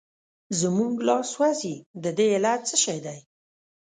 زموږ 0.59 0.93
لاس 1.07 1.27
سوځي 1.33 1.75
د 2.03 2.05
دې 2.17 2.27
علت 2.35 2.61
څه 2.69 2.75
شی 2.83 2.97
دی؟ 3.05 3.19